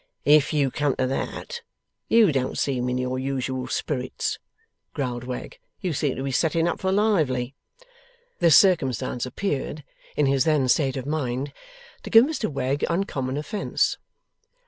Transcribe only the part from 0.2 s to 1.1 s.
'If you come to